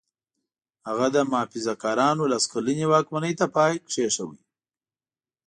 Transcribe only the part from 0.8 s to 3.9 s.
هغه د محافظه کارانو لس کلنې واکمنۍ ته پای